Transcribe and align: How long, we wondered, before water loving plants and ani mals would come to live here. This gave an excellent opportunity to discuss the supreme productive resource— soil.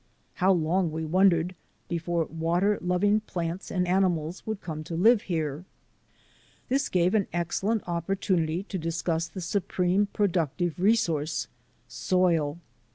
How 0.41 0.51
long, 0.51 0.91
we 0.91 1.05
wondered, 1.05 1.53
before 1.87 2.25
water 2.25 2.79
loving 2.81 3.19
plants 3.19 3.69
and 3.69 3.87
ani 3.87 4.07
mals 4.07 4.41
would 4.47 4.59
come 4.59 4.83
to 4.85 4.95
live 4.95 5.21
here. 5.29 5.63
This 6.69 6.89
gave 6.89 7.13
an 7.13 7.27
excellent 7.31 7.87
opportunity 7.87 8.63
to 8.63 8.79
discuss 8.79 9.27
the 9.27 9.41
supreme 9.41 10.07
productive 10.07 10.79
resource— 10.79 11.49
soil. 11.87 12.57